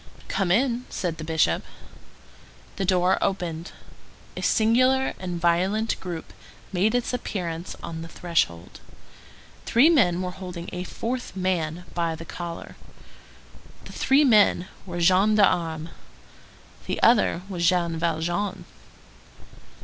[0.27, 1.63] "Come in," said the Bishop.
[2.77, 3.71] The door opened.
[4.35, 6.33] A singular and violent group
[6.73, 8.79] made its appearance on the threshold.
[9.67, 12.77] Three men were holding a fourth man by the collar.
[13.85, 15.89] The three men were gendarmes;
[16.87, 18.65] the other was Jean Valjean.